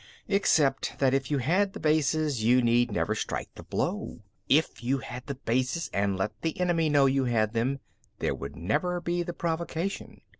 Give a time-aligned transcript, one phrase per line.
[0.27, 4.21] Except that if you had the bases, you need never strike the blow.
[4.49, 7.81] If you had the bases and let the enemy know you had them,
[8.17, 10.21] there would never be the provocation.